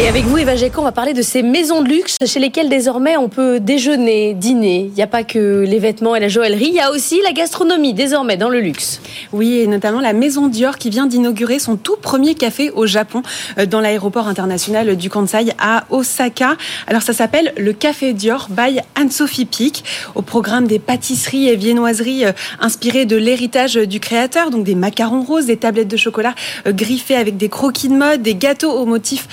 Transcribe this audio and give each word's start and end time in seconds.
Et 0.00 0.08
avec 0.08 0.24
vous, 0.24 0.38
Eva 0.38 0.56
Géco, 0.56 0.80
on 0.80 0.84
va 0.84 0.90
parler 0.90 1.12
de 1.12 1.22
ces 1.22 1.44
maisons 1.44 1.80
de 1.80 1.88
luxe 1.88 2.16
chez 2.26 2.40
lesquelles 2.40 2.68
désormais 2.68 3.16
on 3.16 3.28
peut 3.28 3.60
déjeuner, 3.60 4.34
dîner. 4.34 4.86
Il 4.88 4.94
n'y 4.94 5.02
a 5.02 5.06
pas 5.06 5.22
que 5.22 5.64
les 5.64 5.78
vêtements 5.78 6.16
et 6.16 6.20
la 6.20 6.26
joaillerie, 6.26 6.66
il 6.66 6.74
y 6.74 6.80
a 6.80 6.90
aussi 6.90 7.20
la 7.22 7.30
gastronomie 7.30 7.94
désormais 7.94 8.36
dans 8.36 8.48
le 8.48 8.58
luxe. 8.58 9.00
Oui, 9.32 9.60
et 9.60 9.68
notamment 9.68 10.00
la 10.00 10.12
maison 10.12 10.48
Dior 10.48 10.78
qui 10.78 10.90
vient 10.90 11.06
d'inaugurer 11.06 11.60
son 11.60 11.76
tout 11.76 11.94
premier 11.94 12.34
café 12.34 12.72
au 12.72 12.86
Japon, 12.86 13.22
euh, 13.56 13.66
dans 13.66 13.80
l'aéroport 13.80 14.26
international 14.26 14.96
du 14.96 15.08
Kansai 15.08 15.52
à 15.60 15.84
Osaka. 15.90 16.56
Alors 16.88 17.02
ça 17.02 17.12
s'appelle 17.12 17.54
le 17.56 17.72
Café 17.72 18.14
Dior 18.14 18.48
by 18.50 18.80
Anne-Sophie 18.96 19.44
Pic, 19.44 19.84
au 20.16 20.22
programme 20.22 20.66
des 20.66 20.80
pâtisseries 20.80 21.48
et 21.48 21.54
viennoiseries 21.54 22.24
euh, 22.24 22.32
inspirées 22.58 23.06
de 23.06 23.16
l'héritage 23.16 23.74
du 23.76 24.00
créateur, 24.00 24.50
donc 24.50 24.64
des 24.64 24.74
macarons 24.74 25.22
roses, 25.22 25.46
des 25.46 25.56
tablettes 25.56 25.86
de 25.86 25.96
chocolat 25.96 26.34
euh, 26.66 26.72
griffées 26.72 27.16
avec 27.16 27.36
des 27.36 27.48
croquis 27.48 27.88
de 27.88 27.94
mode, 27.94 28.22
des 28.22 28.34
gâteaux 28.34 28.72
au 28.72 28.86
motif 28.86 29.28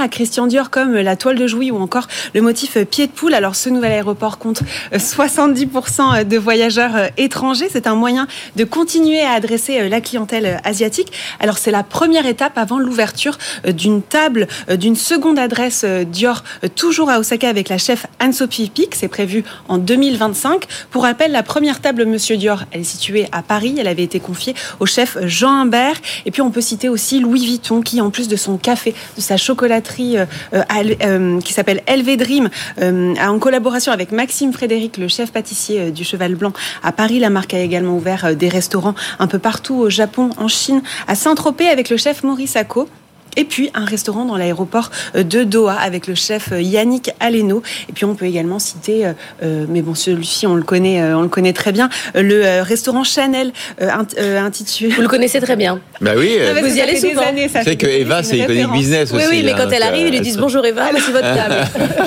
à 0.00 0.08
Christian 0.08 0.46
Dior 0.46 0.70
comme 0.70 0.94
la 0.94 1.16
toile 1.16 1.36
de 1.36 1.46
Jouy 1.46 1.70
ou 1.70 1.76
encore 1.76 2.06
le 2.34 2.40
motif 2.40 2.78
pied 2.84 3.06
de 3.06 3.12
poule. 3.12 3.34
Alors 3.34 3.54
ce 3.54 3.68
nouvel 3.68 3.92
aéroport 3.92 4.38
compte 4.38 4.62
70% 4.92 6.24
de 6.24 6.38
voyageurs 6.38 7.10
étrangers. 7.16 7.68
C'est 7.70 7.86
un 7.86 7.94
moyen 7.94 8.26
de 8.56 8.64
continuer 8.64 9.20
à 9.20 9.32
adresser 9.32 9.88
la 9.88 10.00
clientèle 10.00 10.60
asiatique. 10.64 11.12
Alors 11.40 11.58
c'est 11.58 11.70
la 11.70 11.82
première 11.82 12.26
étape 12.26 12.56
avant 12.56 12.78
l'ouverture 12.78 13.38
d'une 13.66 14.02
table, 14.02 14.46
d'une 14.70 14.96
seconde 14.96 15.38
adresse 15.38 15.84
Dior, 15.84 16.42
toujours 16.76 17.10
à 17.10 17.18
Osaka 17.18 17.48
avec 17.48 17.68
la 17.68 17.78
chef 17.78 18.06
Anne-Sophie 18.18 18.70
Pic. 18.70 18.94
C'est 18.94 19.08
prévu 19.08 19.44
en 19.68 19.78
2025. 19.78 20.64
Pour 20.90 21.02
rappel, 21.02 21.32
la 21.32 21.42
première 21.42 21.80
table 21.80 22.04
Monsieur 22.04 22.36
Dior, 22.36 22.64
elle 22.70 22.80
est 22.80 22.84
située 22.84 23.26
à 23.32 23.42
Paris. 23.42 23.74
Elle 23.78 23.88
avait 23.88 24.04
été 24.04 24.20
confiée 24.20 24.54
au 24.80 24.86
chef 24.86 25.18
Jean 25.22 25.62
Humbert. 25.62 25.96
Et 26.24 26.30
puis 26.30 26.42
on 26.42 26.50
peut 26.50 26.60
citer 26.60 26.88
aussi 26.88 27.20
Louis 27.20 27.44
Vuitton 27.44 27.82
qui, 27.82 28.00
en 28.00 28.10
plus 28.10 28.28
de 28.28 28.36
son 28.36 28.56
café, 28.56 28.94
de 29.16 29.20
sa 29.20 29.36
chocolaterie 29.36 29.81
euh, 30.00 30.26
euh, 30.52 31.40
qui 31.40 31.52
s'appelle 31.52 31.82
LV 31.88 32.16
Dream, 32.16 32.48
euh, 32.80 33.14
en 33.16 33.38
collaboration 33.38 33.92
avec 33.92 34.12
Maxime 34.12 34.52
Frédéric, 34.52 34.96
le 34.96 35.08
chef 35.08 35.32
pâtissier 35.32 35.90
du 35.90 36.04
Cheval 36.04 36.34
Blanc 36.34 36.52
à 36.82 36.92
Paris. 36.92 37.18
La 37.18 37.30
marque 37.30 37.54
a 37.54 37.58
également 37.58 37.96
ouvert 37.96 38.34
des 38.36 38.48
restaurants 38.48 38.94
un 39.18 39.26
peu 39.26 39.38
partout 39.38 39.74
au 39.74 39.90
Japon, 39.90 40.30
en 40.36 40.48
Chine, 40.48 40.82
à 41.08 41.14
Saint-Tropez 41.14 41.68
avec 41.68 41.90
le 41.90 41.96
chef 41.96 42.22
Maurice 42.22 42.56
Acco. 42.56 42.88
Et 43.36 43.44
puis 43.44 43.70
un 43.74 43.84
restaurant 43.84 44.24
dans 44.24 44.36
l'aéroport 44.36 44.90
de 45.14 45.44
Doha 45.44 45.74
avec 45.74 46.06
le 46.06 46.14
chef 46.14 46.50
Yannick 46.58 47.10
Aleno. 47.20 47.62
Et 47.88 47.92
puis 47.92 48.04
on 48.04 48.14
peut 48.14 48.26
également 48.26 48.58
citer, 48.58 49.06
euh, 49.42 49.66
mais 49.68 49.82
bon 49.82 49.94
celui-ci 49.94 50.46
on 50.46 50.54
le 50.54 50.62
connaît, 50.62 51.02
euh, 51.02 51.16
on 51.16 51.22
le 51.22 51.28
connaît 51.28 51.52
très 51.52 51.72
bien, 51.72 51.88
le 52.14 52.44
euh, 52.44 52.62
restaurant 52.62 53.04
Chanel 53.04 53.52
intitulé. 53.80 54.90
Vous 54.94 55.02
le 55.02 55.08
connaissez 55.08 55.40
très 55.40 55.56
bien. 55.56 55.80
Bah 56.00 56.12
oui. 56.16 56.38
vous 56.60 56.76
y 56.76 56.80
allez 56.80 56.98
souvent. 56.98 57.22
C'est 57.64 57.76
que 57.76 57.86
Eva 57.86 58.22
c'est 58.22 58.38
Iconic 58.38 58.70
Business 58.72 59.12
aussi. 59.12 59.24
Oui 59.24 59.28
oui, 59.30 59.42
mais 59.44 59.52
quand 59.52 59.66
hein, 59.66 59.70
elle 59.72 59.82
arrive, 59.82 60.06
ils 60.06 60.12
lui 60.12 60.20
disent 60.20 60.38
bonjour 60.38 60.64
Eva, 60.64 60.90
c'est 60.94 61.12
votre 61.12 61.20
table. 61.20 61.54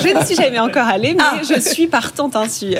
je 0.02 0.18
ne 0.18 0.24
suis 0.24 0.36
jamais 0.36 0.58
encore 0.58 0.86
allée, 0.86 1.14
mais 1.14 1.22
Ah. 1.22 1.40
je 1.42 1.60
suis 1.60 1.86
partante 1.86 2.36
hein, 2.36 2.44
si 2.48 2.76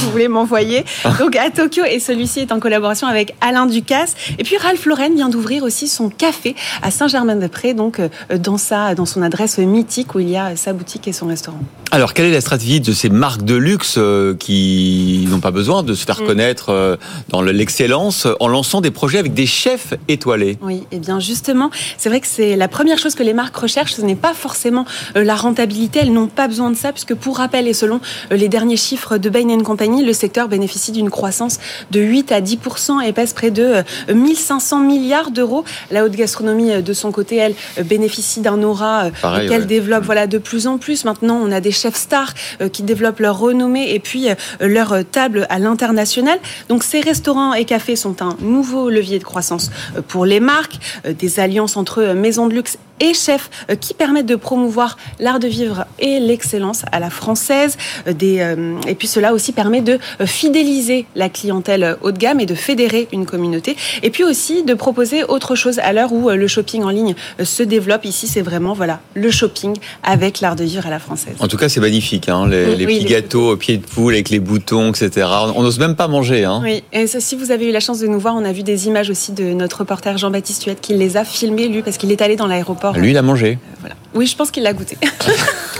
vous 0.00 0.10
voulez 0.10 0.28
m'envoyer. 0.28 0.84
Donc 1.18 1.36
à 1.36 1.50
Tokyo 1.50 1.82
et 1.88 2.00
celui-ci 2.00 2.40
est 2.40 2.52
en 2.52 2.60
collaboration 2.60 3.06
avec 3.06 3.34
Alain 3.40 3.66
Ducasse. 3.66 4.14
Et 4.38 4.44
puis 4.44 4.56
Ralph 4.56 4.84
Lauren 4.86 5.14
vient 5.14 5.28
d'ouvrir 5.28 5.62
aussi 5.62 5.88
son 5.88 6.08
café 6.08 6.54
à 6.82 6.90
Saint-Germain-des-Prés, 6.90 7.74
donc 7.84 8.00
euh, 8.00 8.08
dans 8.38 8.58
sa 8.58 8.94
dans 8.94 9.06
son 9.06 9.22
adresse 9.22 9.58
mythique 9.58 10.14
où 10.14 10.20
il 10.20 10.30
y 10.30 10.36
a 10.36 10.56
sa 10.56 10.72
boutique 10.72 11.06
et 11.06 11.12
son 11.12 11.26
restaurant. 11.26 11.60
Alors 11.90 12.12
quelle 12.14 12.26
est 12.26 12.32
la 12.32 12.40
stratégie 12.40 12.80
de 12.80 12.92
ces 12.92 13.08
marques 13.08 13.44
de 13.44 13.54
luxe 13.54 13.96
euh, 13.98 14.34
qui 14.34 15.26
n'ont 15.30 15.40
pas 15.40 15.52
besoin 15.52 15.82
de 15.82 15.94
se 15.94 16.04
faire 16.04 16.14
Mm. 16.24 16.26
connaître 16.26 16.70
euh, 16.70 16.96
dans 17.28 17.42
l'excellence 17.42 18.26
en 18.40 18.48
lançant 18.48 18.80
des 18.80 18.90
projets 18.90 19.18
avec 19.18 19.34
des 19.34 19.46
chefs 19.46 19.94
étoilés? 20.08 20.58
Oui, 20.62 20.84
et 20.90 20.98
bien 20.98 21.20
justement, 21.20 21.70
c'est 21.98 22.08
vrai 22.08 22.20
que 22.20 22.26
c'est 22.26 22.56
la 22.56 22.68
première 22.68 22.98
chose 22.98 23.14
que 23.14 23.22
les 23.22 23.34
marques 23.34 23.56
recherchent, 23.56 23.94
ce 23.94 24.02
n'est 24.02 24.14
pas 24.16 24.34
forcément 24.34 24.84
la 25.14 25.34
rentabilité, 25.34 26.00
elles 26.02 26.12
n'ont 26.12 26.26
pas 26.26 26.48
besoin 26.48 26.70
de 26.70 26.76
ça, 26.76 26.92
puisque 26.92 27.14
pour 27.14 27.38
rappel, 27.38 27.68
et 27.68 27.74
selon 27.74 28.00
les 28.30 28.48
derniers 28.48 28.76
chiffres 28.76 29.18
de 29.18 29.28
Bain 29.28 29.58
Company, 29.62 30.04
le 30.04 30.12
secteur 30.12 30.48
bénéficie 30.48 30.92
d'une 30.92 31.10
croissance 31.10 31.58
de 31.90 32.00
8 32.00 32.32
à 32.32 32.40
10% 32.40 33.02
et 33.02 33.12
pèse 33.12 33.32
près 33.32 33.50
de 33.50 33.82
euh, 34.08 34.14
1500 34.14 34.80
milliards 34.80 35.30
d'euros. 35.30 35.64
La 35.90 36.04
haute 36.04 36.12
gastronomie, 36.12 36.82
de 36.82 36.92
son 36.92 37.12
côté, 37.12 37.36
elle 37.36 37.54
euh, 37.78 37.82
bénéficie 37.82 38.40
d'un 38.40 38.62
aura 38.62 39.04
euh, 39.04 39.10
Pareil, 39.20 39.48
qu'elle 39.48 39.62
ouais. 39.62 39.66
développe 39.66 40.04
voilà, 40.04 40.26
de 40.26 40.38
plus 40.38 40.66
en 40.66 40.78
plus. 40.78 41.04
Maintenant, 41.04 41.40
on 41.42 41.50
a 41.52 41.60
des 41.60 41.70
chefs 41.70 41.96
stars 41.96 42.34
euh, 42.60 42.68
qui 42.68 42.82
développent 42.82 43.20
leur 43.20 43.38
renommée 43.38 43.94
et 43.94 44.00
puis 44.00 44.28
leur 44.60 45.04
table 45.10 45.46
à 45.50 45.58
l'international. 45.58 46.38
Donc 46.68 46.84
ces 46.84 47.00
restaurants 47.00 47.54
et 47.54 47.64
cafés 47.64 47.96
sont 47.96 48.22
un 48.22 48.36
nouveau 48.40 48.90
levier 48.90 49.18
de 49.18 49.24
croissance 49.24 49.70
pour 50.08 50.24
les 50.24 50.40
marques, 50.40 50.76
des 51.06 51.40
alliances 51.40 51.76
entre 51.76 52.14
maisons 52.14 52.46
de 52.46 52.54
luxe 52.54 52.78
et 53.00 53.14
chefs 53.14 53.50
euh, 53.70 53.76
qui 53.76 53.94
permettent 53.94 54.26
de 54.26 54.36
promouvoir 54.36 54.96
l'art 55.18 55.40
de 55.40 55.48
vivre 55.48 55.86
et 55.98 56.20
l'excellence 56.20 56.82
à 56.92 57.00
la 57.00 57.10
française. 57.10 57.76
Euh, 58.06 58.12
Des, 58.12 58.40
euh, 58.40 58.76
et 58.86 58.94
puis 58.94 59.08
cela 59.08 59.34
aussi 59.34 59.52
permet 59.52 59.80
de 59.80 59.98
fidéliser 60.24 61.06
la 61.14 61.28
clientèle 61.28 61.96
haut 62.02 62.12
de 62.12 62.18
gamme 62.18 62.40
et 62.40 62.46
de 62.46 62.54
fédérer 62.54 63.08
une 63.12 63.26
communauté. 63.26 63.76
Et 64.02 64.10
puis 64.10 64.24
aussi 64.24 64.62
de 64.62 64.74
proposer 64.74 65.24
autre 65.24 65.54
chose 65.54 65.78
à 65.80 65.92
l'heure 65.92 66.12
où 66.12 66.30
le 66.30 66.46
shopping 66.46 66.82
en 66.82 66.90
ligne 66.90 67.14
se 67.42 67.62
développe. 67.62 68.04
Ici, 68.04 68.26
c'est 68.26 68.42
vraiment 68.42 68.72
voilà 68.72 69.00
le 69.14 69.30
shopping 69.30 69.76
avec 70.02 70.40
l'art 70.40 70.56
de 70.56 70.64
vivre 70.64 70.86
à 70.86 70.90
la 70.90 70.98
française. 70.98 71.34
En 71.40 71.48
tout 71.48 71.56
cas, 71.56 71.68
c'est 71.68 71.80
magnifique, 71.80 72.28
hein, 72.28 72.46
les, 72.48 72.66
Oui, 72.66 72.76
les 72.76 72.86
oui, 72.86 72.94
petits 72.94 73.04
les 73.04 73.10
gâteaux 73.10 73.52
au 73.52 73.56
pied 73.56 73.78
de 73.78 73.86
poule 73.86 74.14
avec 74.14 74.30
les 74.30 74.40
boutons, 74.40 74.90
etc. 74.90 75.26
On 75.54 75.62
n'ose 75.62 75.78
même 75.78 75.96
pas 75.96 76.08
manger. 76.08 76.44
Hein. 76.44 76.60
Oui, 76.62 76.82
et 76.92 77.06
ça, 77.06 77.20
si 77.20 77.34
vous 77.36 77.50
avez 77.50 77.68
eu 77.68 77.72
la 77.72 77.80
chance 77.80 77.98
de 77.98 78.06
nous 78.06 78.20
voir, 78.20 78.34
on 78.36 78.44
a 78.44 78.52
vu 78.52 78.62
des 78.62 78.86
images 78.86 79.10
aussi 79.10 79.32
de 79.32 79.52
notre 79.52 79.78
reporter 79.78 80.16
Jean-Baptiste 80.18 80.64
Huette 80.64 80.80
qui 80.80 80.94
les 80.94 81.16
a 81.16 81.24
filmées, 81.24 81.68
lui, 81.68 81.82
parce 81.82 81.96
qu'il 81.96 82.12
est 82.12 82.22
allé 82.22 82.36
dans 82.36 82.46
l'aéroport. 82.46 82.93
Lui, 82.96 83.10
il 83.10 83.16
a 83.16 83.22
mangé. 83.22 83.58
Voilà. 83.80 83.96
Oui, 84.14 84.26
je 84.26 84.36
pense 84.36 84.50
qu'il 84.50 84.62
l'a 84.62 84.72
goûté. 84.72 84.96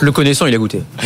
Le 0.00 0.12
connaissant, 0.12 0.46
il 0.46 0.54
a 0.54 0.58
goûté. 0.58 0.82